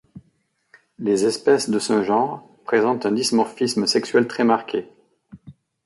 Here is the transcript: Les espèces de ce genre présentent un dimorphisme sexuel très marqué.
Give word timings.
Les 0.97 1.25
espèces 1.25 1.69
de 1.69 1.77
ce 1.77 2.01
genre 2.03 2.49
présentent 2.65 3.05
un 3.05 3.11
dimorphisme 3.11 3.85
sexuel 3.85 4.25
très 4.27 4.43
marqué. 4.43 4.89